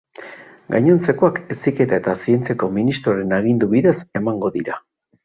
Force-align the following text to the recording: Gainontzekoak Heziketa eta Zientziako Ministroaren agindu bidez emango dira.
Gainontzekoak 0.75 1.35
Heziketa 1.55 1.99
eta 2.01 2.15
Zientziako 2.23 2.71
Ministroaren 2.79 3.37
agindu 3.41 3.69
bidez 3.75 3.95
emango 4.23 4.51
dira. 4.57 4.81